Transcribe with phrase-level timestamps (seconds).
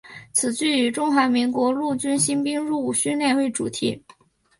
[0.33, 4.03] 此剧以中华民国陆军新兵入伍训练作为主题。